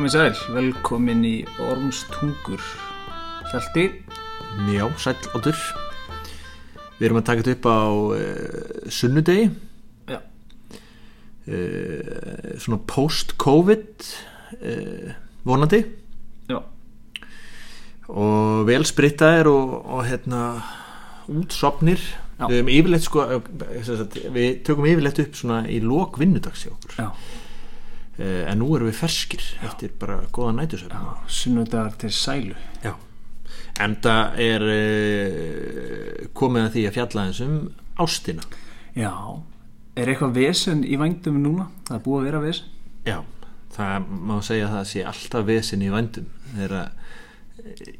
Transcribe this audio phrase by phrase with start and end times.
[0.00, 2.62] Komið sæl, velkomin í Ormstungur.
[3.50, 3.82] Hjalti?
[4.72, 5.58] Já, sæll áttur
[6.96, 7.84] Við erum að taka þetta upp á
[8.16, 9.50] uh, sunnudegi.
[10.08, 10.16] Já,
[11.52, 14.08] uh, svona post-covid
[14.56, 15.12] uh,
[15.44, 15.82] vonandi.
[16.48, 16.62] Já,
[18.08, 20.46] og vel sprittaðir og, og hérna
[21.28, 22.00] útsopnir
[22.48, 23.28] við, sko,
[24.32, 26.96] við tökum yfirleitt upp svona í lok vinnudags hjá okkur.
[27.04, 27.12] Já,
[28.20, 32.56] en nú erum við ferskir eftir bara góða nætusöfn já Sunnudagar til sælu.
[32.84, 32.94] Já,
[33.80, 37.56] en það er uh, komið að því að fjalla eins um
[38.00, 38.44] ástina.
[38.96, 39.12] Já,
[39.96, 41.70] er eitthvað vesen í vængdum núna?
[41.88, 42.72] Það er búið að vera vesen.
[43.08, 43.18] Já,
[43.76, 46.96] það má segja að það sé alltaf vesin í vændum þegar að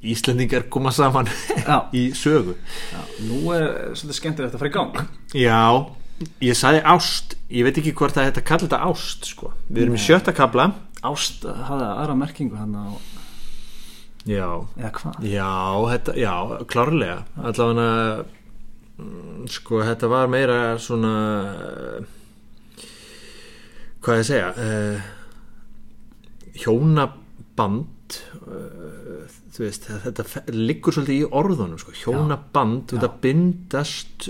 [0.00, 1.28] Íslendingar koma saman
[1.66, 1.82] Já.
[2.00, 2.54] í sögu.
[2.90, 5.00] Já, nú er svolítið skemmtilegt að fara í gang.
[5.36, 5.60] Já,
[6.44, 9.52] ég sagði ást ég veit ekki hvort að kalla þetta ást sko.
[9.68, 12.92] við erum í sjötta kabla Ást hafði aðra merkingu hann á,
[14.28, 15.22] Já, eða hvað?
[15.24, 15.52] já,
[15.94, 16.32] þetta, já
[16.68, 17.14] klárlega.
[17.40, 18.26] Allavega
[19.00, 21.12] mm, sko, þetta var meira svona
[21.54, 22.84] eh,
[24.04, 25.08] hvað ég segja uh,
[26.60, 29.24] hjónaband uh,
[29.56, 34.28] þú veist, þetta liggur svolítið í orðunum sko, hjónaband að bindast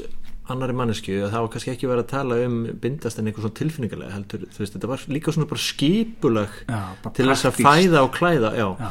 [0.55, 3.59] annari mannesku og það var kannski ekki verið að tala um bindast en eitthvað svona
[3.61, 7.59] tilfinningarlega heldur, þú veist, þetta var líka svona bara skipulag Já, bara til þess að
[7.65, 8.69] fæða og klæða já.
[8.81, 8.91] Já,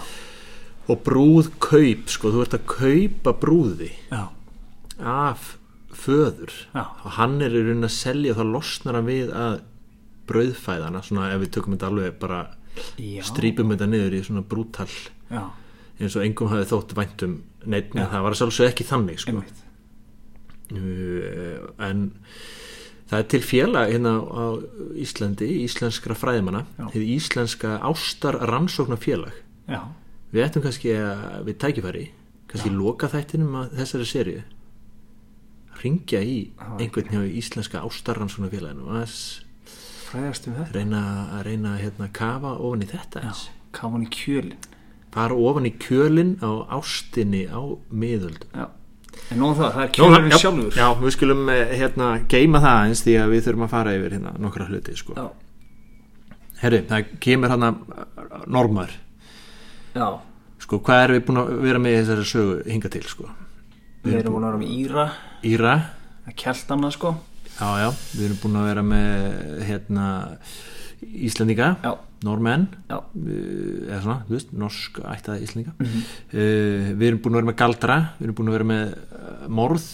[0.90, 3.92] og brúð kaup sko, þú ert að kaupa brúði
[5.00, 5.56] af
[6.00, 6.54] föður.
[7.06, 9.60] Og hann er í raunin að selja og þá losnar hann við að
[10.30, 12.42] brauðfæðana svona ef við tökum þetta alveg bara
[13.26, 14.90] strípum þetta niður í svona brútal.
[16.00, 19.34] Eins og engum hafi þótt væntum neitt, en það var sjálfsög ekki þannig sko.
[19.36, 19.66] einmitt
[20.72, 22.04] en
[23.10, 24.46] það er til félag hérna á
[25.02, 26.86] Íslandi íslenskra fræðimanna Já.
[26.94, 29.34] þið íslenska ástar rannsóknarfélag
[29.70, 29.82] Já,
[30.34, 32.06] við ættum kannski að við tækifæri
[32.50, 34.42] kannski loka þættinum að þessari serju
[35.82, 36.72] ringja í Já.
[36.80, 39.14] einhvern hjá íslenska ástarrannsóknarfélaginu og að
[40.10, 40.74] fræðast um þetta.
[40.76, 41.02] reyna
[41.38, 43.44] að reyna að hérna, kafa ofan í þetta Já, eins.
[43.78, 44.58] kafan í kjölin
[45.14, 48.50] fara ofan í kjölin á ástinni á miðöldum.
[48.54, 48.68] Já,
[49.30, 50.80] en nú það, það er já, sjálfur.
[50.80, 54.16] Já, við skulum eh, hérna geima það eins því að við þurfum að fara yfir
[54.18, 55.18] hérna nokkra hluti sko.
[55.20, 55.30] Já,
[56.60, 57.68] Herri, það kemur hann
[58.52, 58.92] normar.
[59.96, 60.08] Já.
[60.60, 63.30] Sko, hvað erum við búin að vera með þessari sögu hinga til sko?
[64.04, 65.06] Við erum búin að vera með Íra.
[65.48, 65.76] Íra.
[66.28, 67.14] Að kjeltana sko.
[67.60, 70.10] Já, já, við erum búin að vera með hérna
[71.00, 71.92] Íslendinga, Já,
[72.28, 72.96] normenn eh,
[73.88, 75.74] eða svona, þú veist, norsk ættaði Íslendinga.
[75.80, 76.02] Mhm.
[76.34, 79.48] uh, við erum búin að vera með galdra við erum búin að vera með uh,
[79.60, 79.88] morð.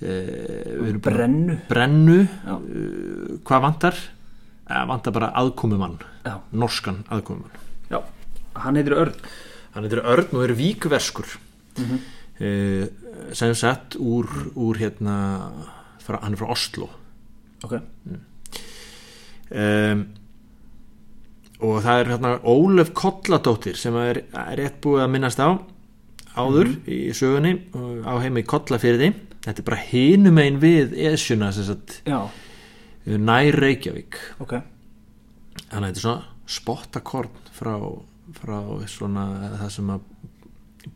[0.00, 1.58] Uh, Brennu.
[1.68, 2.18] Brennu.
[2.48, 3.98] Uh, hvað vantar?
[4.70, 5.98] Vantar bara aðkomumann.
[6.24, 7.58] Já, norskan aðkomumann.
[7.90, 7.98] Já,
[8.62, 9.16] hann heitir Örn.
[9.74, 11.36] Hann heitir Örn og er víkverskur
[11.80, 11.98] Mhm.
[12.40, 12.86] uh,
[13.34, 15.16] sem sett úr, úr hérna
[16.00, 16.88] frá, hann er frá Oslo.
[17.62, 17.76] Ok,
[19.50, 20.04] um,
[21.60, 24.22] og það er hérna Ólöf Kolladóttir sem er,
[24.56, 25.60] rétt búið að minnast á
[26.38, 27.56] áður í sögunni
[28.06, 29.10] á heimi Kollafyrði
[29.44, 32.20] þetta er bara hinum einn við esjuna já,
[33.06, 34.18] nær Reykjavík.
[34.42, 34.58] Ok.
[35.70, 37.74] Þannig að þetta er svona spottakorn frá,
[38.36, 38.58] frá
[38.90, 39.24] svona
[39.60, 40.06] það sem að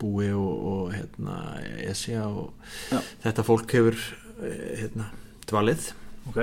[0.01, 1.35] búi og, og hérna
[1.85, 2.53] esja og
[2.89, 2.99] Já.
[3.25, 3.99] þetta fólk hefur
[4.41, 5.11] eh, hérna
[5.49, 5.91] dvalið.
[6.31, 6.39] Ok,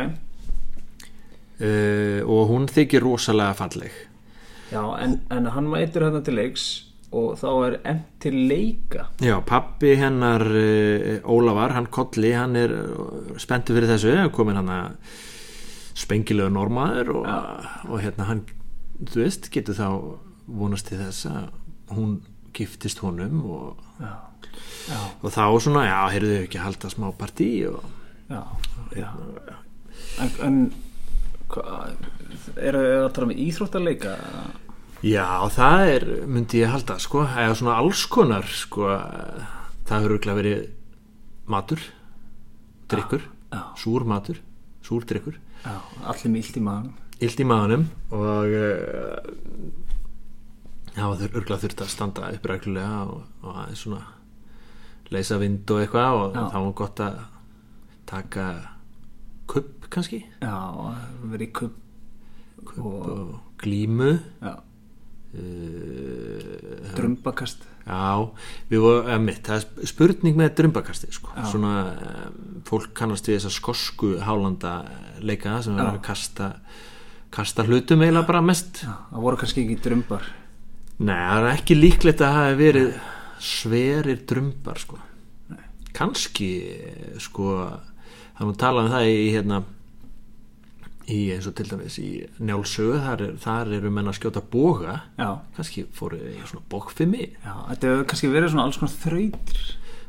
[1.63, 3.93] uh, og hún þykir rosalega falleg.
[4.73, 6.71] Já, en, en hann mætur hérna til leiks
[7.13, 9.11] og þá er enn til leika.
[9.21, 12.73] Já, pappi hennar uh, Ólafar, hann Kolli, hann er
[13.41, 15.21] spenntu fyrir þessu, komin hann að
[15.99, 17.27] spengilega normaður og,
[17.91, 18.45] og hérna hann,
[19.05, 19.89] þú veist, getur þá
[20.53, 21.51] vonast til þess að
[21.93, 22.21] hún
[22.57, 24.15] giftist honum og, Já,
[24.89, 27.85] já, og þá svona, já, heyrðu þau ekki að halda smá partí og
[28.33, 28.41] já,
[28.97, 29.09] já.
[30.21, 30.57] En, en
[31.61, 34.15] eru þið að tala með íþróttaleika?
[35.03, 35.27] já,
[35.57, 38.89] það er, myndi ég halda, sko, eða svona alls konar, sko,
[39.89, 40.65] það hefur örugglega verið
[41.51, 41.85] matur,
[42.93, 44.39] drikkur, Já, súr matur,
[44.81, 45.75] súr drikkur já,
[46.09, 46.91] allir með illt í maðan
[47.23, 47.85] illt í maðanum
[48.17, 49.19] og uh,
[50.97, 54.03] já, þau örgulega þurft að standa upp reglulega og, og aðeins svona
[55.13, 56.43] leysa vind og eitthvað og Já.
[56.49, 57.21] þá var gott að
[58.09, 58.47] taka
[59.53, 60.23] kupp kannski.
[60.43, 60.57] Já,
[61.33, 61.79] verið kupp
[62.79, 64.13] Og- og, glímu.
[64.43, 64.53] Já,
[65.35, 67.65] uh, drumbakast.
[67.87, 68.31] Já,
[68.71, 71.33] við vorum uh, mitt, það er spurning með drumbakasti sko.
[71.51, 74.75] Svona um, fólk kannast við þessa skosku hálanda
[75.23, 76.53] leika sem er að kasta
[77.33, 78.83] kasta hlutum eiginlega bara mest.
[78.85, 80.27] Já, það voru kannski ekki drömbar
[81.03, 82.91] Nei, það er ekki líklegt að það hafi verið
[83.43, 84.99] sverir drömbar sko.
[85.97, 86.51] kannski
[87.21, 87.55] sko,
[88.37, 89.63] það er nú talað um það í hérna
[91.11, 92.09] í eins og til dæmis í
[92.39, 95.01] njálsögu þar, er, þar eru menn að skjóta boga.
[95.19, 99.63] Já, kannski fóru í svona bókfimi já, þetta hefur kannski verið svona alls konar þrautir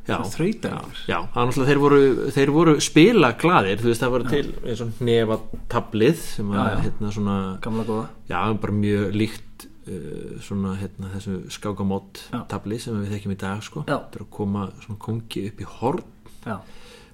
[0.04, 0.74] Já, Þrautar
[1.08, 2.00] já, er náttúrulega þeir voru,
[2.36, 6.74] þeir voru spila glaðir, þú veist það voru til eins og nefatablið sem var Já,
[6.74, 6.82] já.
[6.84, 8.10] hérna svona, Gamla góða.
[8.28, 12.42] Já, bara mjög líkt uh, svona hérna þessu skákamót Já.
[12.52, 15.70] tabli sem við þekkjum í dag sko, þetta er að koma svona kongi upp í
[15.80, 16.04] horn
[16.44, 16.58] Já,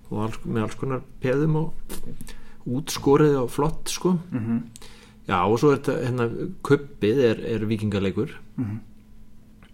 [0.10, 1.94] og alls, með alls konar peðum og
[2.77, 4.18] útskorið og flott sko.
[4.31, 4.62] Mhm,
[5.30, 6.30] já og svo er þetta hérna
[6.66, 8.80] kuppið er, er vikingaleikur mhm.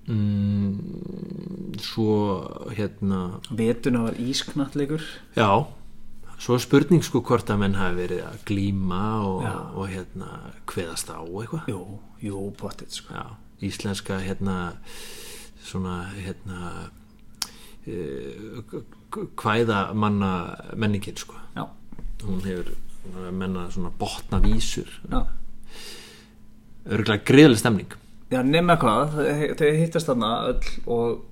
[0.07, 2.45] Mm, svo
[2.77, 5.01] hérna Vetuna var ísknattleikur.
[5.33, 5.65] Já,
[6.37, 10.29] svo er spurning sko hvort að menn hafi verið að glíma og, og hérna
[10.69, 11.71] kveðast á eitthvað.
[11.73, 11.81] Jú,
[12.21, 13.17] jú, potið sko.
[13.17, 13.25] Já,
[13.65, 14.59] íslenska hérna
[15.65, 16.59] svona hérna
[17.89, 18.85] uh,
[19.41, 20.31] kvæða manna
[20.77, 21.41] menningin sko.
[21.57, 21.65] Já,
[22.25, 22.75] Hún hefur
[23.31, 24.89] menna svona botna vísur.
[26.85, 27.95] Örgulega greiðlega stemning.
[28.33, 31.23] Já, nema hvað, þau þau hittast þarna öll og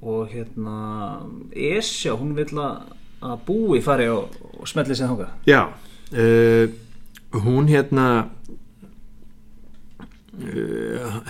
[0.00, 0.76] og hérna
[1.52, 5.62] Esja, hún vill að búi fari og, og smelli sig þangað Já,
[6.16, 6.72] uh,
[7.44, 8.06] hún hérna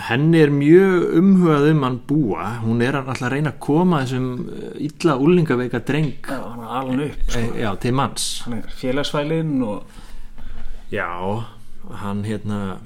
[0.07, 2.45] henni er mjög umhugað um hann búa.
[2.63, 6.39] Hún er alltaf að reyna að koma þessum uh, illa úlingaveika dreng Já,
[6.79, 8.27] alveg upp eh, já, til manns.
[8.45, 9.99] Hann er félagsfælinn og
[10.91, 11.07] Já,
[12.03, 12.79] hann hérna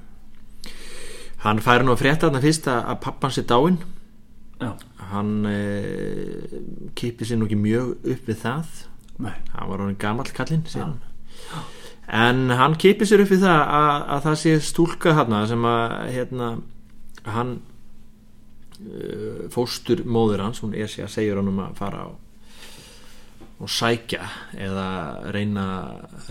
[1.46, 3.80] hann fær nú að frétta þarna fyrst að, pappan sé dáinn.
[4.62, 4.72] Já,
[5.12, 6.60] hann uh,
[6.98, 8.86] kipi sér nú ekki mjög upp við það.
[9.26, 11.00] Nei, hann var hann gamall kallinn síðan
[12.08, 15.96] en hann kipir sér upp í það að, að það sé stúlka hann sem að
[16.16, 16.50] hérna,
[17.26, 17.56] hann
[18.82, 22.10] uh, fóstur móður hans hún er sér að segja hann um að fara á
[23.56, 24.26] og sækja
[24.60, 24.88] eða
[25.32, 25.66] reyna,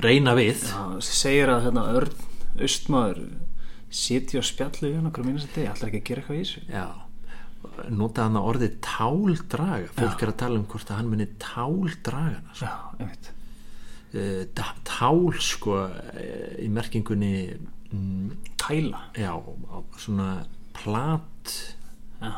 [0.04, 0.66] reyna við.
[0.68, 2.26] Já, segir að hérna Örn
[2.60, 3.22] Austmaður
[3.88, 6.44] sitja og spjallu í hann okkur minnast að degi, ætlar ekki að gera eitthvað í
[6.44, 6.64] þessu?
[6.68, 6.86] Já
[7.94, 9.88] nota hann að orðið táldraga.
[9.96, 12.68] Fólk er að tala um hvort að hann muni táldraga sko.
[12.68, 13.30] Já, einmitt
[14.14, 15.78] tál sko
[16.14, 17.34] eh, í merkingunni
[17.90, 20.28] mm, Tæla já, á svona
[20.76, 21.54] plat
[22.22, 22.34] Já,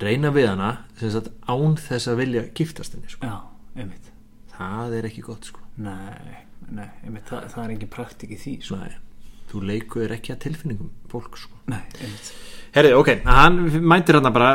[0.00, 0.70] reyna við hana
[1.00, 3.26] sem sagt án þess að vilja giftast henni sko.
[3.26, 3.40] já,
[3.80, 4.10] einmitt
[4.54, 5.62] það er ekki gott sko.
[5.82, 6.36] Nei,
[6.70, 8.78] nei, einmitt, það, það er engin praktik í því sko.
[8.78, 8.92] Nei,
[9.50, 11.58] þú leikur ekki að tilfinningum fólk sko.
[11.72, 12.30] Nei, einmitt
[12.74, 14.52] herri, ok, hann mætir hann bara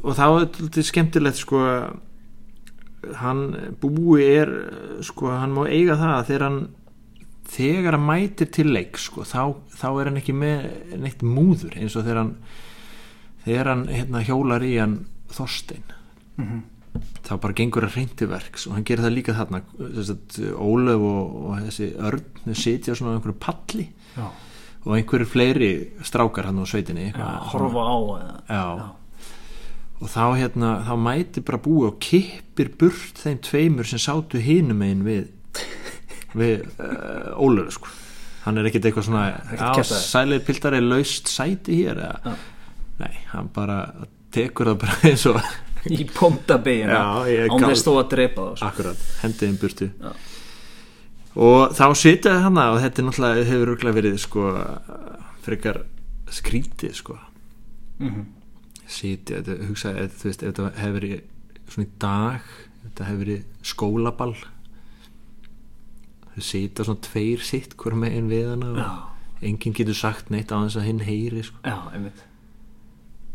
[0.00, 1.62] og þá er þetta skemmtilegt sko
[3.20, 3.44] hann
[3.82, 4.50] búi er
[5.06, 6.60] sko, hann má eiga það að þegar hann
[7.54, 10.68] þegar hann mætir til leik sko, þá, þá er hann ekki með
[11.02, 12.34] neitt múður eins og þegar hann
[13.44, 15.00] þegar hann hérna, hjólar í hann
[15.34, 15.84] Þorstein
[16.38, 16.62] Mhm.
[17.26, 19.60] þá bara gengur að reynti verks og hann gerir það líka þarna
[20.58, 23.86] Ólöf og, og þessi örn sitja svona á einhverju palli
[24.16, 24.26] Já,
[24.84, 25.70] og einhverju fleiri
[26.06, 28.90] strákar hann á sveitinni já eitthvað horfa á eða Já.
[30.04, 34.82] Og þá hérna þá mæti bara búi og kippir burt þeim tveimur sem sátu hinum
[34.84, 35.30] einn við
[36.36, 37.88] við uh, Ólöf sko
[38.44, 42.34] hann er ekkert eitthvað svona sælir pildar er laust sæti hér Já.
[43.00, 43.78] nei, hann bara
[44.34, 45.38] tekur það bara eins og
[45.88, 46.04] í
[47.32, 48.68] ég án þess þó að drepa það sko.
[48.68, 50.12] akkurat, hendið þeim burtu Já.
[51.48, 54.44] og þá sitja hann og þetta er náttúrulega hefur verið sko
[55.48, 55.82] frekar
[56.34, 57.18] skrítið sko
[57.94, 58.08] Mhm.
[58.10, 58.24] sitja,
[58.88, 61.22] þetta, hugsa, ef, þú veist, ef þetta hefur verið
[61.72, 62.50] svona í dag
[62.84, 64.34] þetta hefur verið skólaball
[66.34, 68.88] þau sitja svona tveir sitt hver megin við hana og Já,
[69.50, 71.58] enginn getur sagt neitt á þess að hinn heyri sko.
[71.64, 72.22] já, einmitt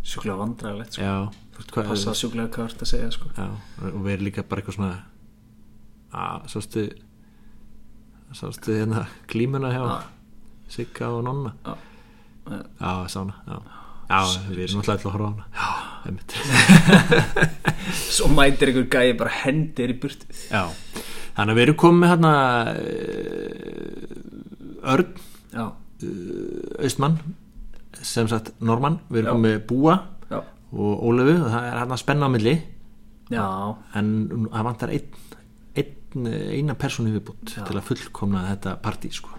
[0.09, 1.09] Sjúklega vandræðilegt sko.
[1.75, 3.29] Passa sjúklega hvað það að segja sko.
[3.35, 3.47] já,
[3.89, 4.93] og verið líka bara eitthvað svona
[6.15, 6.85] að, sástu
[8.37, 9.99] sástu hérna glímuna hjá Já.
[10.69, 11.75] Sigga og Nonna Já.
[12.79, 13.57] já, sána já.
[14.09, 15.45] Já, við erum náttúrulega alltaf að horfa á hana.
[15.53, 15.69] Já,
[16.09, 16.31] einmitt.
[18.17, 20.45] Svo mætir einhver gæi bara hendir í burtið.
[20.49, 20.63] Já,
[21.37, 22.33] þannig að við erum komið hérna
[22.73, 24.09] uh,
[24.93, 25.11] Örn
[25.53, 27.15] Já, uh, Austmann
[27.99, 29.95] sem sagt Normann, við erum komið Búa
[30.29, 30.39] já,
[30.71, 31.35] og Ólöfu.
[31.39, 32.55] Og það er hérna spenna á milli.
[33.29, 33.45] Já.
[33.99, 34.13] En
[34.49, 35.09] það vantar einn,
[35.77, 39.35] einn eina persónu viðbútt til að fullkomna þetta partí sko.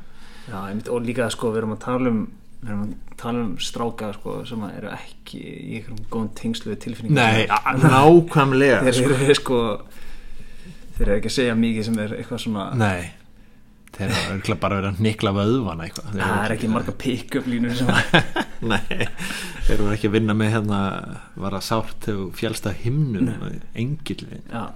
[0.50, 2.20] Já, einmitt, og líka sko, við erum að tala um
[2.60, 6.82] við erum að tala um stráka sko, sem eru ekki í einhverjum góðum tengslu við
[6.84, 7.46] tilfinningum Nei,
[7.84, 9.14] nákvæmlega þeir sko.
[9.16, 9.60] eru sko
[10.98, 13.10] þeir eru ekki að segja mikið sem er eitthvað svona Nei,
[13.96, 16.10] þeir eru bara verið að nikla vöðvana eitthvað.
[16.12, 17.80] Þeir það er ekki marga pick-up línur
[18.74, 19.08] Nei,
[19.64, 20.82] þeir eru ekki að vinna með hérna
[21.40, 23.32] var að sárt þegar fjálst að himnun
[23.72, 24.66] engil já,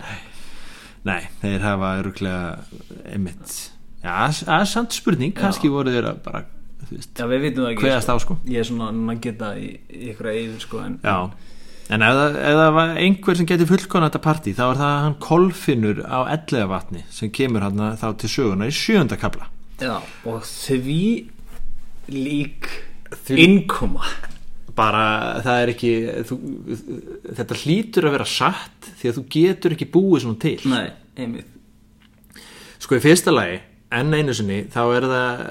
[1.05, 3.59] Nei, þeir hafa öruglega einmitt
[4.05, 6.45] Já, það er samt spurning, kannski voru þeir að bara
[6.93, 8.37] já, við vitum það ekki kveðast á sko.
[8.51, 11.17] Ég er svona núna að geta í, í ykkur eður sko en Já,
[11.95, 14.95] en ef það, ef það var einhver sem geti fullkona þetta partí þá er það
[15.05, 19.51] hann kolfinnur á ellega vatni sem kemur hann þá til söguna í sjönda kapla
[19.83, 19.97] Já,
[20.29, 21.01] og því
[22.15, 22.69] lík
[23.15, 24.05] Því- innkoma.
[24.75, 25.91] Bara það er ekki
[26.27, 26.37] þú,
[27.39, 30.57] þetta hlýtur að vera satt því að þú getur ekki búið svona til.
[30.67, 31.53] Nei, einmitt.
[32.83, 33.61] Sko í fyrsta lagi
[34.01, 35.43] enn einu sinni þá er það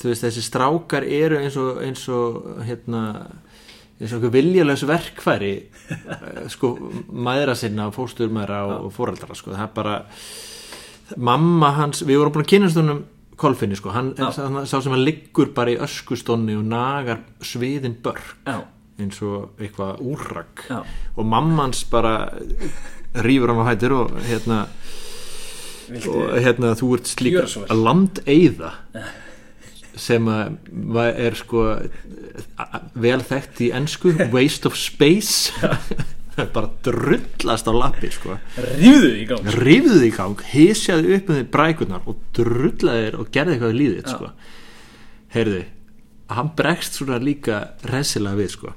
[0.00, 3.02] þú veist þessi strákar eru eins og eins og hérna
[3.98, 5.54] eins og viljalös verkfæri
[6.54, 6.74] sko
[7.10, 9.54] mæðra sinna fósturmæðra og, og fóreldra sko.
[9.56, 9.96] Það er bara
[11.16, 13.04] mamma hans, við vorum búin að kynast honum
[13.38, 17.94] kolfinni sko, hann er sá, sá sem hann liggur bara í öskustónni og nagar sviðin
[18.02, 18.60] börk Já,
[18.98, 20.64] eins og eitthvað úrrak.
[20.68, 20.80] Já.
[21.14, 22.32] og mammans bara
[23.14, 24.64] rýfur hann á hættir og hérna
[25.92, 28.74] viltu og hérna þú ert slíka landeyða
[29.98, 31.64] sem er sko
[32.98, 35.50] vel þekkt í ensku waste of space.
[36.54, 38.36] Bara drullast á lappir sko.
[38.78, 39.48] Rífðu í gang.
[39.58, 43.78] Rifðu þig í gang, hysjaði upp um þig brækurnar og drullaði þér og gerði eitthvað
[43.80, 44.30] líðið sko.
[45.34, 45.62] Heyrðu,
[46.38, 47.58] hann bregst svona líka
[47.90, 48.74] resilega við sko.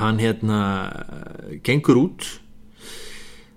[0.00, 0.62] Hann hérna
[1.66, 2.30] gengur út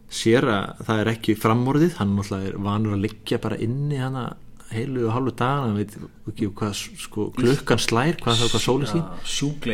[0.08, 4.28] sér að það er ekki framorðið hann náttúrulega er vanur að liggja bara inni hana
[4.72, 5.94] heilu og hálfu dag hann veit
[6.32, 9.04] ekki hvað sko, klukkan slær hvað það er hvað sóli sín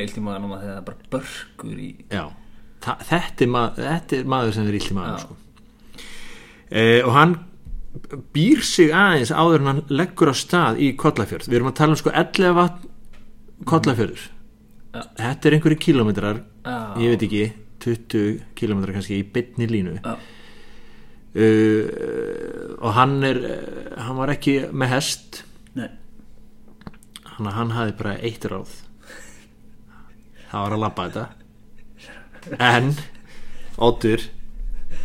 [0.03, 2.25] illt í maður þegar það er bara börkur í já,
[2.83, 5.37] Þa, þetta, er maður, þetta er maður sem er illt í maður sko.
[6.69, 7.35] e, og hann
[8.35, 11.95] býr sig aðeins áður en hann leggur á stað í Kollafjörð við erum að tala
[11.95, 12.89] um sko 11 vatn
[13.69, 14.23] Kollafjörður
[14.93, 15.01] Já.
[15.17, 16.77] þetta er einhverju kílómetrar Já.
[17.01, 17.43] ég veit ekki
[17.83, 19.97] 20 kílómetrar kannski í bytni línu.
[19.99, 20.13] Já,
[21.35, 21.85] uh,
[22.79, 23.57] og hann er uh,
[24.07, 25.43] hann var ekki með hest.
[25.77, 25.89] Nei.
[27.33, 28.77] Hann, hann hafði bara eitt ráð.
[30.51, 31.25] Það var að labba þetta.
[32.59, 32.93] En
[33.81, 34.21] Óttur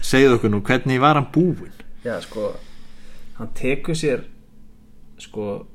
[0.05, 1.73] segðu okkur nú hvernig var hann búinn?
[2.05, 2.53] Já, sko
[3.39, 4.25] hann tekur sér
[5.19, 5.67] sko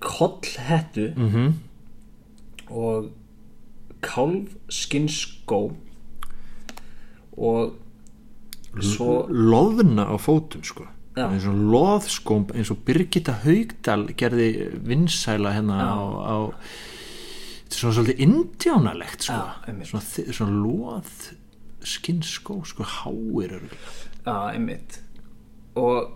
[0.00, 1.52] kollhettu mm -hmm.
[2.70, 3.10] og
[4.04, 5.60] kálfskinnskó
[7.34, 11.28] og svo loðna á fótum sko Já.
[11.28, 14.48] eins og loðskóm eins og Birgitta Haugdal gerði
[14.82, 15.86] vinsæla hérna Já.
[15.94, 16.36] á, á
[17.62, 19.40] þetta er svona svolítið indjánalegt sko
[19.90, 21.14] svona, svona loð
[21.84, 23.60] skinnskó sko háir.
[24.24, 25.00] Já, einmitt
[25.76, 26.14] og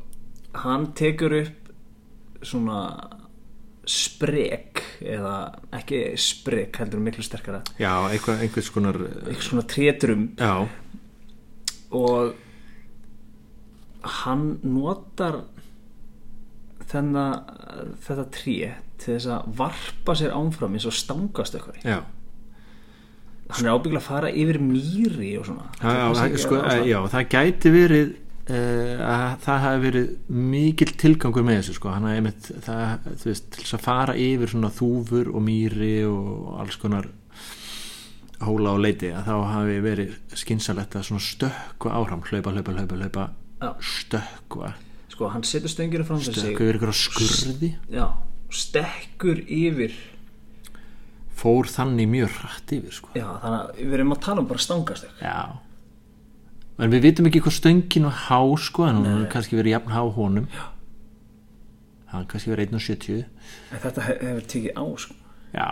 [0.64, 1.73] hann tekur upp
[2.42, 2.80] svona
[3.88, 5.34] sprek eða
[5.78, 7.62] ekki sprek heldur miklu sterkara.
[7.78, 10.52] Já, eitthvað, einhvers konar eitthvað svona trétrum já,
[11.94, 12.34] og
[14.22, 15.40] hann notar
[16.88, 17.42] þennan
[18.04, 18.54] þetta tré
[18.98, 21.82] til þess að varpa sér ánfram eins og stangast eitthvað.
[21.84, 21.98] Já.
[23.48, 25.68] Hann er ábyggla að fara yfir mýri og svona.
[25.80, 28.16] Já, það, sko, á svona- já, það gæti verið
[28.48, 31.92] að það hafi verið mikill tilgangur með þessu sko.
[31.92, 35.94] hann hafi einmitt það, þú veist, til þess að fara yfir svona þúfur og mýri
[36.08, 37.10] og alls konar
[38.44, 42.98] hóla og leiti að þá hafi verið skynsalegt að svona stökkva áfram hlaupa, hlaupa, hlaupa,
[43.02, 43.28] hlaupa
[43.58, 43.72] Já.
[43.82, 44.72] stökkva
[45.10, 48.06] sko hann setur stöngina fram sig stökkva yfir ykkur á skurði já,
[48.54, 49.96] stekkur yfir
[51.38, 53.10] fór þannig mjög hratt yfir sko.
[53.18, 55.38] já, þannig að við erum að tala um bara stangast já
[56.78, 59.94] en við vitum ekki hvað stöngin var há sko, en hún hefur kannski verið jafn
[59.97, 60.66] há honum já
[62.12, 63.25] hann kannski verið 1.70
[63.73, 65.14] en þetta hef- hefur tekið á sko.
[65.52, 65.68] Já,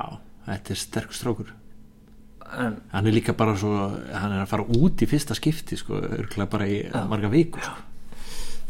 [0.49, 1.53] þetta er sterk strókur
[2.57, 3.71] en Hann er líka bara svo
[4.13, 6.77] Hann er að fara út í fyrsta skipti sko, örgulega bara í
[7.11, 7.75] marga viku sko.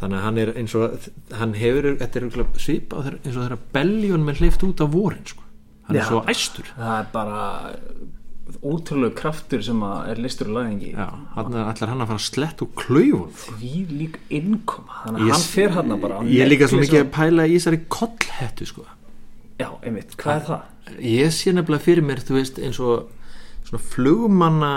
[0.00, 3.58] Þannig að hann er eins og Hann hefur, þetta er örgulega svipa eins og þeirra
[3.76, 5.42] beljón með hleyft út á vorin sko.
[5.88, 6.00] Hann Já.
[6.02, 7.42] er svo æstur það er bara
[8.62, 12.26] ótrúlega kraftur sem að er listur og læðingi Já, hann ætlar hann að fara að
[12.28, 15.00] slett og klaufun því lík innkoma.
[15.04, 16.20] Þannig að hann fer hann bara.
[16.20, 18.86] á Ég er líka svo mikið að pæla í þessari kollhettu sko.
[19.58, 20.72] já, einmitt, hvað er það?
[21.02, 23.08] Ég sé nefnilega fyrir mér þú veist eins og
[23.66, 24.72] svona flugmanna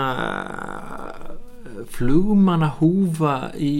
[1.94, 3.72] flugmanna húfa í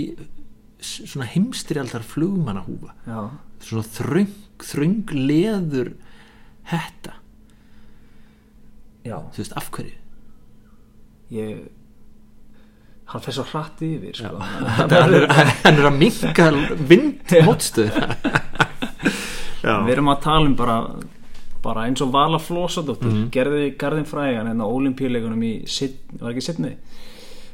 [0.81, 2.95] svona heimstyrjaldar flugmanna húfa
[3.61, 4.31] svona þröng,
[4.65, 5.93] þröng leður
[6.71, 7.17] hetta,
[9.05, 9.93] já, þú veist af hverju
[11.31, 11.61] ég
[13.11, 14.37] hann fer svo hratt yfir sko.
[14.79, 15.27] hann er,
[15.65, 16.51] hann er að minka
[16.91, 18.17] vind mótstöðina
[19.67, 20.77] já, við erum að tala um bara
[21.61, 23.27] bara eins og Vala Flósadóttir Mhm.
[23.35, 26.77] gerði Garðin Frægan hérna á olimpíuleikunum í Sydney, var ekki Sydney?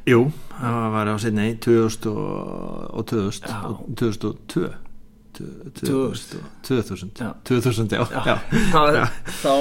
[0.07, 0.21] jú,
[0.61, 3.57] það var á sinni 2000 og, og 2000 Já.
[3.67, 4.69] og 2002
[5.37, 7.33] 2000 2000 Já.
[7.45, 8.39] 2000, já, já.
[8.95, 9.09] Já.
[9.43, 9.53] þá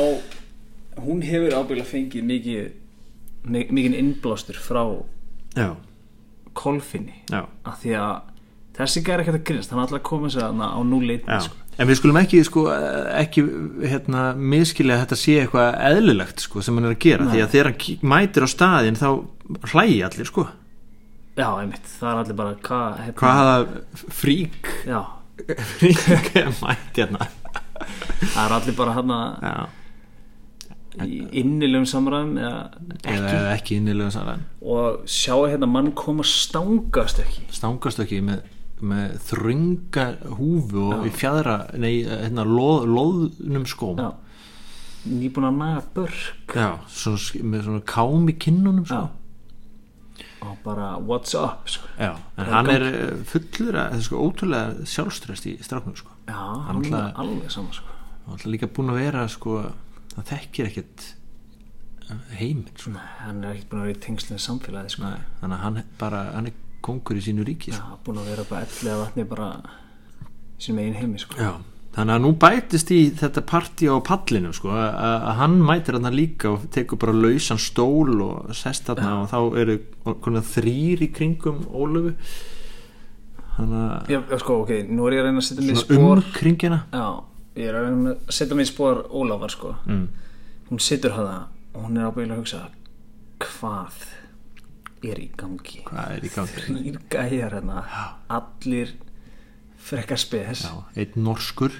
[1.03, 2.71] hún hefur ábyggilega fengið mikið
[3.51, 4.83] mi- mikið innblástur frá
[5.55, 5.75] já,
[6.55, 7.13] kolfinni.
[7.65, 8.15] Af því að
[8.75, 11.39] þessi gæri ekkert að grínast hann er alltaf að koma sér á núleit já.
[11.45, 11.55] sko.
[11.77, 12.63] en við skulum ekki sko,
[13.19, 13.43] ekki
[13.83, 17.31] hérna, miskilja að þetta sé eitthvað eðlilegt sko, sem hann er að gera Nei.
[17.33, 19.09] því að þegar hann mætir á staðin þá
[19.73, 20.47] hlægi allir sko.
[21.35, 23.55] Já, einmitt, það er allir bara hvað hérna, hvaða
[24.15, 24.69] frík?
[24.87, 25.01] Já,
[25.75, 26.05] frík
[26.61, 27.27] mætt hérna.
[28.31, 29.11] Það er allir bara hann
[29.43, 29.55] já,
[31.03, 32.59] í innilegum samræðum eða
[33.03, 38.45] ekki eða ekki innilega salan og sjá hérna mann koma stangast ekki stangast ekki með,
[38.79, 40.05] með þrönga
[40.37, 44.09] húfu og í fjadra nei, hérna, loð, loðnum skóm já,
[45.05, 49.03] nýbúin að naga börk Já, svona, með svona kám í kinnunum sko.
[50.45, 51.87] Og bara what's up sko.
[51.97, 56.13] Já, en hann er eh, fullur að, sko, ótrúlega sjálfstrest í stráknum sko.
[56.29, 56.37] já,
[56.69, 57.95] Hann er alveg saman sko.
[58.27, 59.57] hann er líka búin að vera sko,
[60.15, 61.07] hann þekkir ekkert
[62.37, 62.93] heiminn sko.
[62.95, 65.09] Nei, hann er ekkert búin að vera í tengslinn samfélagi sko.
[65.09, 68.01] Nei, þannig að hann bara hann er kongur í sínu ríki já, sko.
[68.05, 69.49] búin að vera bara ellega vatni bara
[70.61, 71.39] sem eigin heimi sko.
[71.41, 71.53] Já,
[71.95, 76.51] þannig að nú bætist í þetta partí á pallinu sko, að, hann mætir hann líka
[76.53, 79.79] og tekur bara lausan stól og sest þarna og þá eru
[80.53, 82.15] þrýr í kringum Ólöfu
[83.55, 85.81] þannig að já, já, sko, ok, nú er ég að reyna að setja mig í
[85.81, 87.07] spór um kringina já,
[87.55, 89.75] ég er að setja í spór Ólafar sko.
[89.85, 90.07] mm.
[90.69, 92.63] hún situr hana og hún er ábyggilega að hugsa
[93.43, 94.05] hvað
[95.05, 95.81] er í gangi?
[95.85, 96.61] Hvað er í gangi?
[96.65, 97.81] Þrýr gæjar hérna.
[98.33, 98.93] Allir
[99.85, 100.63] frekka spes.
[100.65, 101.75] Já, einn norskur,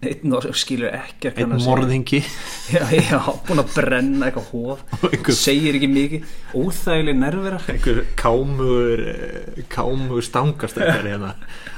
[0.00, 2.22] einn norð skilur ekki einn morðingi.
[2.74, 4.52] Já, já, búin að brenna eitthvað
[5.02, 6.36] Og einhver- segir ekki mikið.
[6.54, 11.34] Óþægileg nervera einhver kámur eh, kámur stangast eitthvað hérna.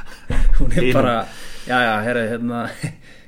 [0.58, 1.16] Hún er bara,
[1.66, 2.60] já, já, herra, hérna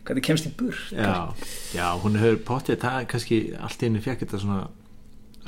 [0.04, 0.92] hvernig kemst í burt?
[0.92, 1.32] Já,
[1.74, 4.62] já, hún hefur pottið það er kannski allt í henni fekk þetta svona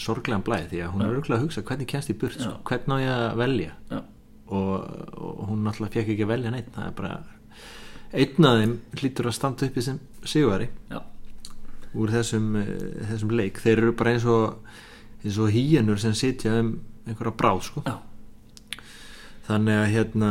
[0.00, 2.96] sorglegan blæði því að hún er örgulega að hugsa hvernig kemst í burt, sko, hvernig
[2.96, 3.72] á ég að velja?
[4.46, 4.74] Og,
[5.18, 7.14] og hún náttúrulega fekk ekki að velja neitt það er bara
[8.16, 11.00] einn af þeim hlýtur að standa uppi sem sigurveri já,
[11.96, 12.74] úr þessum, eh,
[13.10, 13.58] þessum leik.
[13.62, 14.60] Þeir eru bara eins og
[15.24, 17.82] eins og hýjanur sem sitja um einhverja bráð sko.
[17.86, 17.96] já.
[19.46, 20.30] Þannig að hérna,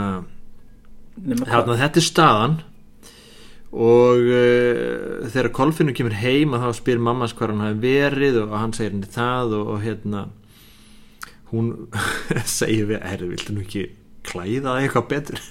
[1.16, 1.52] hvað?
[1.52, 2.56] hérna þetta er staðan
[3.76, 8.56] og uh, þegar Kolfinu kemur heim að þá spyr mammas hvað hann hafi verið og
[8.56, 10.28] hann segir henni það og, og hérna
[11.52, 11.74] hún
[12.58, 13.88] segir við herri, viltu nú ekki
[14.26, 15.44] klæða eitthvað betur?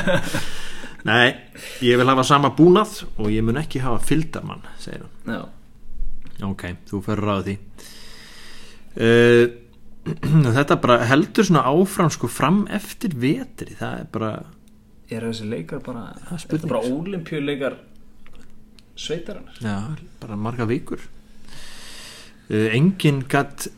[1.08, 1.32] Nei,
[1.80, 5.40] ég vil hafa sama búnað og ég mun ekki hafa fylgdarmann segir hann já,
[6.48, 7.56] ok, þú fyrir ráð því.
[9.00, 9.44] Uh,
[10.56, 13.76] þetta bara heldur svona áfram sko fram eftir vetri.
[13.78, 14.32] Það er bara
[15.10, 17.78] er þessi leikar bara er þetta bara ólimpjuleikar
[19.00, 19.58] sveitarinnar.
[19.64, 19.76] Já,
[20.20, 21.02] bara marga vikur.
[22.50, 23.68] Uh, Enginn gatt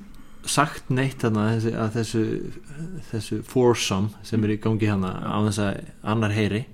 [0.49, 2.23] sagt neitt þarna þessi, að þessu,
[3.11, 5.81] þessu foursome sem er í gangi hana á þess að
[6.15, 6.65] annar heyri.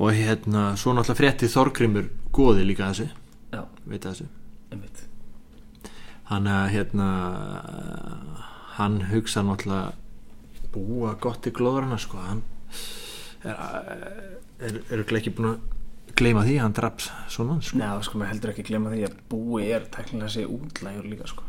[0.00, 3.08] Og hérna svo náttúrulega frétti Þorgrimur góði líka þessu,
[3.52, 4.28] já, veit þessu.
[6.30, 7.08] Hann að hérna
[8.76, 9.92] hann hugsa náttúrulega
[10.70, 12.20] búa gott í glóðurna sko.
[12.22, 12.42] Hann
[13.44, 13.60] er,
[14.60, 17.80] er, er, ekki búin að gleyma því að hann draps svona sko.
[17.80, 21.46] Já, sko, maður heldur ekki glemma því að búi er teknilega sé útlægur líka, sko.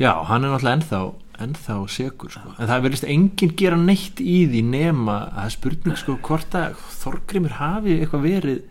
[0.00, 1.00] Já, hann er náttúrulega ennþá,
[1.44, 2.54] ennþá segur sko.
[2.58, 7.54] en það verðist enginn gera neitt í því nema að spurning sko, hvort að Þorgrimur
[7.60, 8.62] hafi eitthvað verið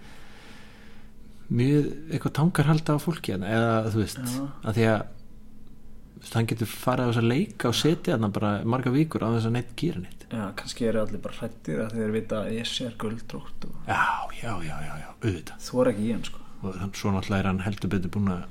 [1.54, 4.43] mjög eitthvað tangarhalda á fólki hérna, eða þú veist Já.
[4.63, 5.02] að því að
[6.34, 9.48] hann getur farið á þess að leika og setja hann bara marga vikur á þess
[9.50, 12.70] að neitt gera neitt Já, kannski eru allir bara hrættir að þeir vita að ég
[12.70, 14.00] sé guldrótt og Já,
[14.40, 16.40] já, já, já, já, auðvitað þú er ekki í hann, sko.
[16.64, 18.46] og hann, svo náttúrulega er hann heldur betur búin að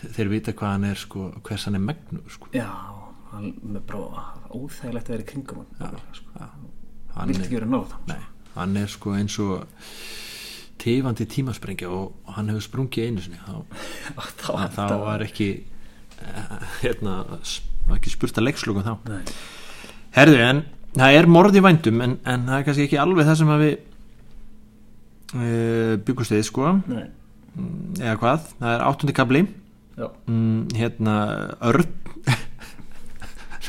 [0.00, 2.48] þe- þeir vita hvað hann er sko, hvers hann er megnu sko.
[2.56, 2.70] Já,
[3.32, 4.24] hann með bara
[4.56, 5.70] óþægilegt að vera í kringum hann.
[5.80, 6.30] Já, sko.
[6.40, 6.48] já.
[7.16, 8.08] hann Viltu er, ekki vera hann?
[8.12, 8.22] nei,
[8.54, 9.66] hann er sko eins og
[10.80, 13.56] tifandi tímasprengja og hann hefur sprungið einu sinni þá,
[14.76, 15.48] Þá, var ekki
[16.82, 17.18] hérna,
[17.96, 18.94] ekki spurt að leikslokum þá.
[19.10, 19.36] Nei.
[20.16, 20.62] Herðu, en
[20.96, 23.62] það er morð í vændum en, en það er kannski ekki alveg það sem að
[23.64, 23.76] við
[25.36, 26.72] uh, byggust við sko.
[26.88, 27.06] Nei.
[27.56, 29.46] Mm, eða hvað, það er áttundi kabli
[29.96, 31.14] mm, hérna
[31.70, 31.86] Örn.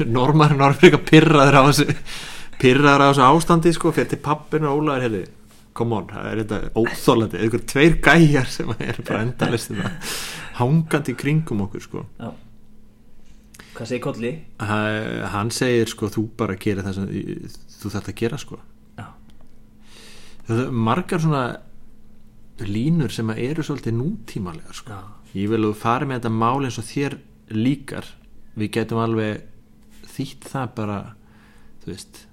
[0.06, 1.86] Normarinn var fyrir eitthvað pyrraður á þessu
[2.62, 5.22] pyrraður á þessu ástandi sko fyrir til pappinu og Ólaður hefði
[5.78, 9.72] come on, það er þetta óþólandi einhver tveir gæjar sem er bara endalist
[10.58, 12.32] hangandi í kringum okkur sko Já.
[13.78, 14.32] Hvað segir Kolli?
[14.66, 17.12] Ha- hann segir sko þú bara gerir það sem
[17.78, 18.58] þú þarft að gera sko
[18.98, 19.08] Já.
[20.48, 21.44] það er margar svona
[22.66, 25.02] línur sem eru svolítið nútímalega sko Já.
[25.38, 27.18] ég vil að þú fari með þetta mál eins og þér
[27.54, 28.10] líkar
[28.58, 29.44] við getum alveg
[30.18, 30.98] þýtt það bara
[31.84, 32.24] þú veist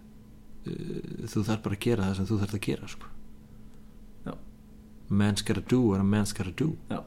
[0.64, 3.10] uh, þú þarf bara að gera það sem þú þarf að gera sko.
[5.08, 7.00] Man's gotta do what a man's gotta do Já.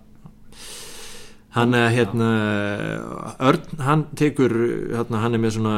[1.58, 2.28] hann er hérna
[3.40, 4.52] Örn, hann tekur
[4.94, 5.78] hérna, hann er með svona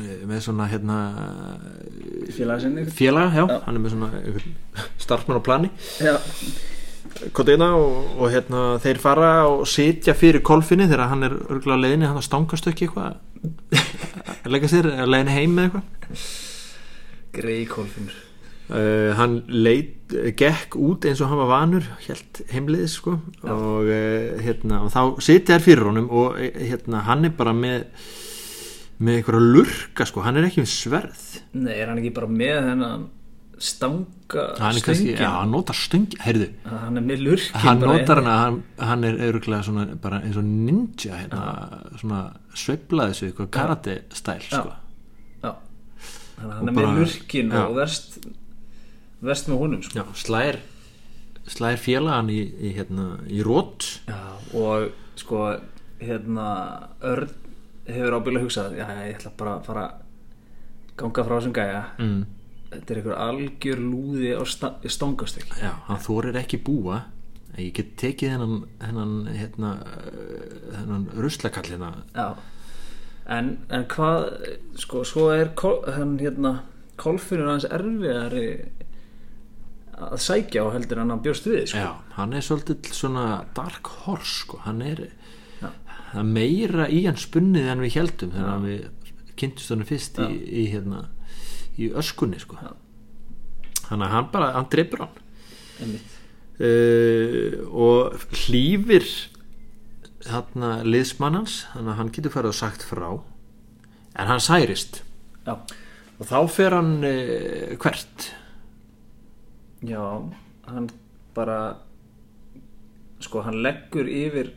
[0.00, 0.98] eh, með svona hérna
[2.34, 2.84] Félagsinni?
[2.90, 3.60] félaga, já, Já.
[3.66, 4.54] hann er með svona einhvern
[4.98, 5.70] starfsmann á plani.
[7.36, 12.08] Kodina og, og hérna þeir fara og sitja fyrir kolfinni þegar hann er örgulega leiðinni
[12.08, 13.18] hann stangast ekki eitthvað
[14.44, 16.24] að leggja sér, að leiðinni heim með eitthvað
[17.34, 18.16] Grei Kolfinur
[18.70, 23.52] uh, hann leit, gekk út eins og hann var vanur helt heimliðis sko Já.
[23.52, 27.52] og, uh, hérna, og þá sitja þær fyrir honum og eh, hérna, hann er bara
[27.54, 27.86] með
[29.00, 31.22] með einhverja lurka sko, hann er ekki með sverð
[31.56, 33.06] Nei, er hann ekki bara með þennan
[33.60, 34.44] stanga
[34.76, 35.20] stöngina?
[35.20, 38.28] já, hann notar stöng heyrðu, Hann er með lurkin hann bara notar inni.
[38.30, 41.42] hana hann, hann er öruglega svona bara eins og ninja hérna,
[42.00, 42.20] svona
[42.56, 44.62] sveiflaði sig eitthvað karate stæl Já.
[44.62, 44.72] sko.
[45.44, 45.50] Já.
[46.40, 47.64] Að hann er með bara- lurkin já.
[47.66, 48.18] og verst
[49.24, 50.00] verst með honum sko.
[50.00, 50.60] já, slær
[51.50, 54.20] slær félagan í, í, hérna, í rót Já,
[54.56, 55.46] og sko
[56.00, 56.48] hérna
[57.04, 57.32] Örn
[57.90, 59.86] hefur ábyggilega hugsað já, ég ætla bara að fara
[61.00, 61.80] ganga frá þessum gæja.
[61.98, 62.20] Mm.
[62.70, 67.02] þetta er einhver algjör lúði á sta stangastökk Já, hann þorir ekki búa.
[67.58, 72.36] Ég get tekið hennan hennan, hérna, uh, hennan ruslakall hérna Já.
[73.30, 74.28] En, en hvað,
[74.80, 76.60] sko, svo er kol, hann hérna
[77.00, 78.46] kolfinur hans erfiðari
[80.00, 81.82] að sækja á heldur hann bjóst við sko.
[81.82, 83.24] Já, hann er svolítið svona
[83.56, 85.08] dark horse sko, hann er
[86.26, 89.10] meira í hann spunnið en við heldum þegar við
[89.40, 90.30] kynntumst hann fyrst í,
[90.62, 91.04] í, hérna,
[91.80, 92.58] í öskunni sko.
[92.60, 92.72] Já.
[93.88, 95.20] þannig að hann bara, hann dreipur hann.
[96.60, 99.06] Uh, og hlýfir
[100.26, 103.06] þarna liðsmannans þannig að hann getur farið og sagt frá
[104.20, 105.00] en hann særist.
[105.46, 105.54] Já,
[106.20, 108.28] og þá fer hann uh, hvert
[109.86, 110.02] já,
[110.66, 110.88] hann
[111.34, 111.76] bara
[113.20, 114.52] sko, hann leggur yfir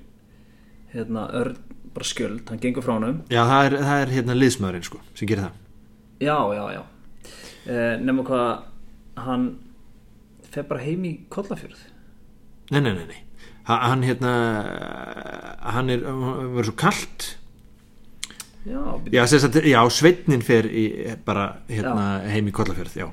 [0.93, 1.57] hérna Örn
[1.93, 3.21] bara skjöld, hann gengur frá honum.
[3.29, 5.59] Já það er, það er hérna liðsmaðurinn sko sem gerir það.
[6.23, 6.83] Já, já, já.
[7.69, 8.63] Eh, nema hvað
[9.27, 9.45] hann
[10.53, 11.79] fer bara heim í Kollafjörð.
[12.71, 13.21] Nei, nei, nei, nei.
[13.67, 14.31] Ha- hann hérna
[15.73, 17.27] hann er, hann verður svo kalt
[18.63, 18.79] Já,
[19.11, 19.23] já,
[19.67, 20.83] já sveitnin fer í,
[21.25, 23.07] bara hérna heim í Kollafjörð já,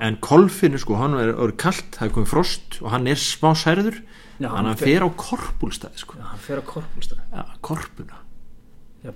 [0.00, 3.50] en kolfinu sko, hann er orðið kalt það er komið frost og hann er smá
[3.60, 3.98] særður
[4.40, 6.16] hann, hann hann fer á korpúlstæði sko.
[6.20, 8.22] Hann fer á Korpúlstað já, korpuna.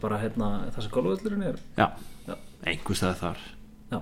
[0.01, 1.57] Bara hérna, það sem golfvöldurinn er.
[1.81, 1.87] Já,
[2.69, 3.40] einhvers það þar.
[3.90, 3.99] Já,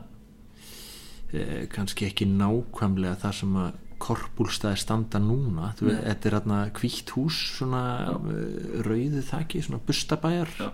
[1.33, 5.73] eh, kannski ekki nákvæmlega þar sem að korpúlstæði standa núna.
[5.79, 7.85] Þetta er hérna hvítt hús svona
[8.19, 10.53] eh, rauðu þaki, svona bustabæjar.
[10.59, 10.71] Já.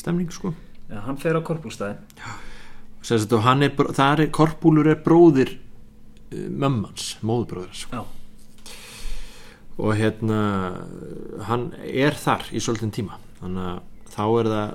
[0.00, 0.54] Stemning sko.
[0.90, 1.46] Já hann fer á að
[3.68, 8.00] er, br- það er, korpúlur er bróðir uh, mömmans, móðbróður sko.
[8.00, 8.76] Já,
[9.80, 10.40] og hérna
[11.48, 13.16] hann er þar í svolítinn tíma.
[13.40, 13.78] Þannig að
[14.12, 14.74] þá er það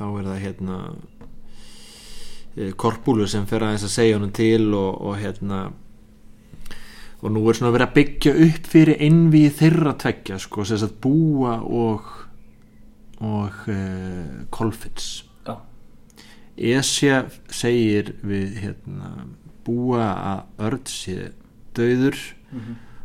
[0.00, 0.76] þá er það hérna
[2.56, 5.58] eh, korpúlur sem fer aðeins að segja honum til og, og hérna
[7.20, 11.00] og nú er svona verið að byggja upp fyrir innvið þeirra tveggja sko, sem sagt
[11.04, 12.06] búa og
[13.20, 15.08] og uh, kolfins
[15.46, 15.56] já,
[16.56, 19.26] Esja segir við hérna,
[19.64, 21.32] búa að örd sé
[21.76, 22.18] döður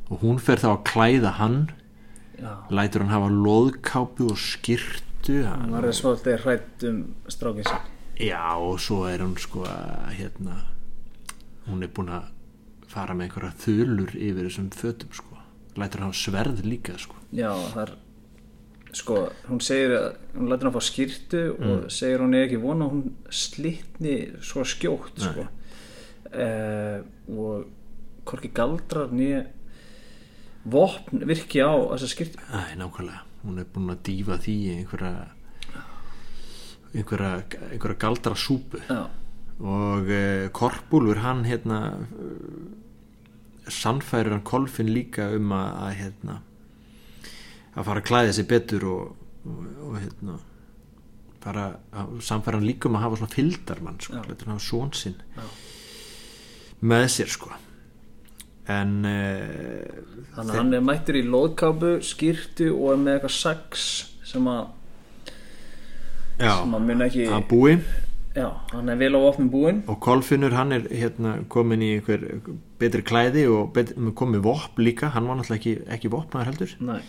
[0.10, 1.60] og hún fer þá að klæða hann.
[2.36, 2.51] Já.
[2.73, 5.43] Lætur hann hafa loðkápu og skyrtu.
[5.47, 10.13] Hann var það svolítið hrætt um strákinn sin já og svo er hún sko að
[10.15, 10.56] hérna
[11.65, 12.30] hún er búin að
[12.88, 15.39] fara með einhverja þulur yfir þessum fötum sko.
[15.75, 17.17] Lætur hann hafa sverð líka sko.
[17.36, 17.95] Já, það er
[18.95, 19.17] sko,
[19.49, 20.05] hún segir að
[20.38, 25.19] hún lætur hann fá skýrtu og segir hún er ekki vona hún slitni svo skjótt
[25.25, 25.45] sko.
[26.31, 27.67] eh, og
[28.25, 29.43] hvorki galdrar nýja
[30.65, 35.13] vopn virki á þessa skýrtu Æ, nákvæmlega, hún er búin að dýfa því einhverja
[36.95, 37.34] einhverja,
[37.71, 39.03] einhverja galdra súpu Já,
[39.60, 41.77] og uh, Korpúlfur hann hérna
[43.67, 46.36] sannfærir hann Kolfin líka um að, að hérna
[47.75, 50.39] að fara að klæða sig betur og, og, og hérna
[51.45, 51.65] bara
[52.25, 54.23] samfæra hann líka um að hafa svona fyldarmann sko, Já.
[54.29, 55.45] lætur hann hafa són sinn Já.
[56.81, 57.51] með sér sko
[58.65, 59.99] en uh,
[60.33, 63.85] þannig að hann er mættur í loðkápu skýrtu og er með eitthvað sax
[64.25, 64.63] sem að
[66.39, 67.75] já, sem að mun ekki að búi
[68.35, 72.25] já, hann er vel á opnum búinn og Kolfinnur hann er hérna komin í einhver
[72.81, 76.99] betri klæði og bet, komin vopn líka, hann var náttúrulega ekki, ekki vopnaður heldur Nei.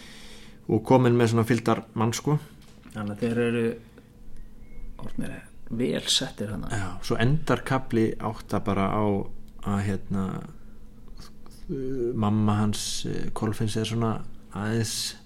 [0.67, 2.39] Og komin með svona fyldar mann sko.
[2.95, 3.67] Þannig að þeir eru
[5.05, 6.67] orðnir vel settir hann
[7.05, 9.05] svo endar kapli átta bara á
[9.67, 10.25] að hérna
[12.15, 14.13] mamma hans eh, Kolfinns er svona
[14.55, 15.17] aðeins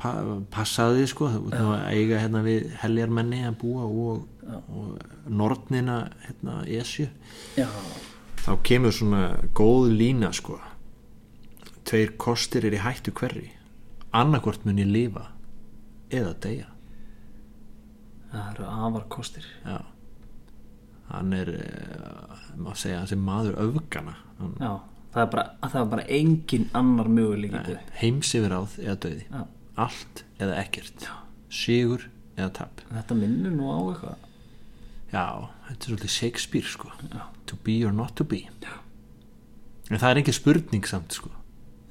[0.00, 0.16] pa,
[0.50, 1.28] passaði sko.
[1.46, 4.24] Út af að eiga hérna við heljarmenni að búa og,
[4.74, 7.06] og nornina hérna Esju.
[7.54, 7.68] Já,
[8.42, 10.58] þá kemur svona góð lína sko.
[11.86, 13.52] Tveir kostir er í hættu hverri
[14.14, 15.26] annarkvort mun ég lifa
[16.14, 16.70] eða deyja.
[18.30, 19.46] Það eru afar kostir.
[19.64, 19.78] Já.
[21.10, 24.70] Hann er uh, maður segja hann sem maður öfgana hann, já,
[25.14, 28.94] það er bara, það er bara engin annar möguleik í þau heims yfir áð eða
[29.04, 29.42] döði Já.
[29.84, 31.06] allt eða ekkert.
[31.54, 32.06] Sigur
[32.38, 32.82] eða tap.
[32.88, 34.24] Þetta minnur nú á eitthvað.
[35.12, 35.26] Já,
[35.68, 36.90] þetta er svolítið Shakespeare sko.
[37.12, 37.22] Já.
[37.46, 38.46] to be or not to be.
[38.64, 38.74] Já.
[39.90, 41.28] en það er ekki spurning samt sko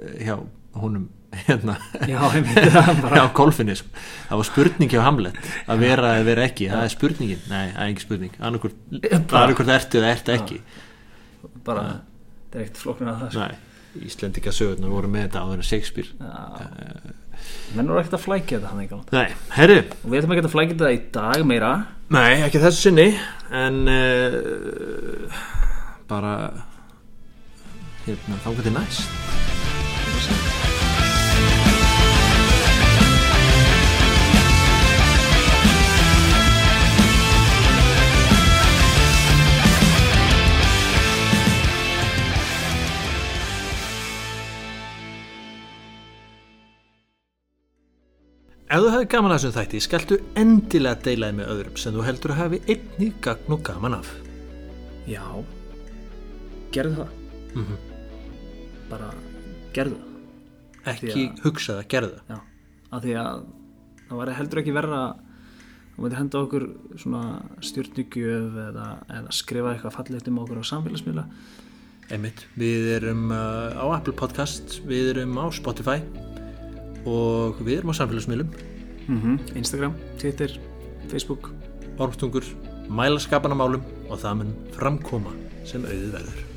[0.02, 0.40] eh, hjá
[0.82, 1.06] honum
[1.48, 1.76] hérna.
[2.10, 3.89] Já, hjá Kolfinni sko.
[4.30, 5.38] það var spurning hjá Hamlet.
[5.67, 7.43] Að vera eða vera ekki, það er spurningin.
[7.52, 10.62] Nei, það er ekki spurning, annarkvort ertu eða ertu ekki.
[11.65, 11.86] Bara,
[12.52, 13.48] það er ekkert flokknir að það sko.
[13.48, 13.56] nei,
[14.08, 16.10] Íslendika sögurnar voru með þetta áður en Shakespeare.
[16.17, 16.43] Já,
[17.78, 20.76] menn voru ekkert að flækja þetta hann ekki nei, herru, við ætlum ekki að flækja
[20.76, 21.72] þetta í dag meira.
[22.13, 23.08] Nei, ekki þessu sinni
[23.54, 25.41] en uh,
[26.10, 26.36] bara
[28.06, 30.72] hérna, þá getur næst
[48.74, 52.32] Ef þú hefði gaman að þessum þætti, skaltu endilega deilaði með öðrum sem þú heldur
[52.34, 54.08] að hafi einnig gagn og gaman af.
[55.06, 55.22] já,
[56.74, 57.12] gerðu það.
[57.54, 57.78] Mhm.
[58.90, 59.12] bara
[59.74, 60.10] gerðu það.
[60.94, 62.34] Ekki Því hugsa það, gerðu það.
[62.34, 62.40] já,
[62.92, 63.46] af því að
[64.10, 65.02] það væri heldur ekki verra
[65.94, 66.66] þú myndi henda okkur
[66.98, 67.24] svona
[67.62, 71.26] stjórnugjöf eða, eða skrifa eitthvað fallegt um okkur á samfélagsmiðla.
[72.10, 76.02] Einmitt, við erum uh, á Apple Podcast, við erum á Spotify
[77.10, 78.54] og við erum á samfélagsmiðlum,
[79.08, 80.56] mm Instagram, Twitter,
[81.12, 81.52] Facebook.
[82.02, 82.46] Orftungur,
[82.89, 85.36] mælaskapanamálum og það mun framkoma
[85.70, 86.53] sem auðið verður.